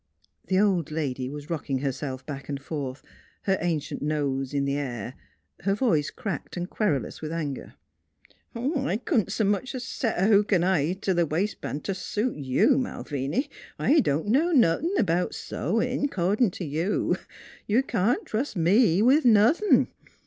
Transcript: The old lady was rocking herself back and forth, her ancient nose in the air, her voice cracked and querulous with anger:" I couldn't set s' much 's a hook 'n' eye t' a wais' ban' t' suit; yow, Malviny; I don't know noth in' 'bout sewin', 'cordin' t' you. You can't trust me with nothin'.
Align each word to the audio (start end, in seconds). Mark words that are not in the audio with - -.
The 0.47 0.57
old 0.59 0.89
lady 0.89 1.29
was 1.29 1.51
rocking 1.51 1.77
herself 1.77 2.25
back 2.25 2.49
and 2.49 2.59
forth, 2.59 3.03
her 3.43 3.59
ancient 3.61 4.01
nose 4.01 4.51
in 4.51 4.65
the 4.65 4.75
air, 4.75 5.13
her 5.59 5.75
voice 5.75 6.09
cracked 6.09 6.57
and 6.57 6.67
querulous 6.67 7.21
with 7.21 7.31
anger:" 7.31 7.75
I 8.55 8.97
couldn't 8.97 9.31
set 9.31 9.45
s' 9.45 9.51
much 9.51 9.75
's 9.75 10.03
a 10.03 10.25
hook 10.25 10.51
'n' 10.51 10.63
eye 10.63 10.93
t' 10.93 11.11
a 11.11 11.23
wais' 11.23 11.53
ban' 11.53 11.81
t' 11.81 11.93
suit; 11.93 12.35
yow, 12.37 12.77
Malviny; 12.77 13.47
I 13.77 13.99
don't 13.99 14.25
know 14.25 14.49
noth 14.51 14.81
in' 14.83 15.05
'bout 15.05 15.35
sewin', 15.35 16.07
'cordin' 16.09 16.49
t' 16.49 16.65
you. 16.65 17.17
You 17.67 17.83
can't 17.83 18.25
trust 18.25 18.55
me 18.57 19.03
with 19.03 19.23
nothin'. 19.23 19.87